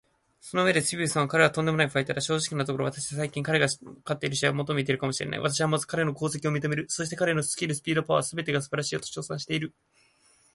[0.39, 2.23] その上でスティーブンソンは「彼は、とんでもないファイターだ。
[2.23, 5.39] 正直なところ、私は最近彼が勝っている試合を最も観ているかもしれない。
[5.39, 6.85] 私はまず彼の功績を認める。
[6.87, 9.75] そして彼のスキル、スピード、パワー、すべてが素晴らしいよ」と称賛している。